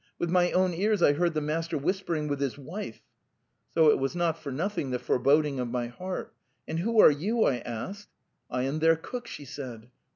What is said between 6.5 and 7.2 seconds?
'And who are